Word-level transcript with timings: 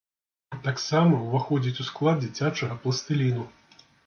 Таксама 0.67 1.19
ўваходзіць 1.25 1.75
у 1.83 1.85
склад 1.91 2.17
дзіцячага 2.25 2.79
пластыліну. 2.89 3.49